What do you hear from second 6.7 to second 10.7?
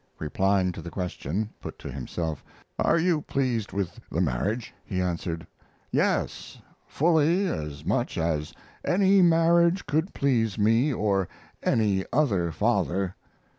fully as much as any marriage could please